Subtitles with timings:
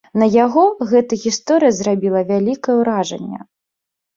[0.21, 3.39] На яго гэта гісторыя зрабіла вялікае ўражанне.